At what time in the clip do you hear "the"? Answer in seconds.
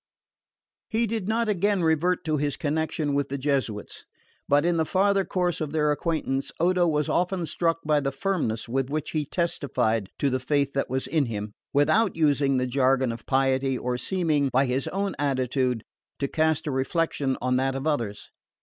3.29-3.37, 4.77-4.83, 7.99-8.11, 10.31-10.39, 12.57-12.65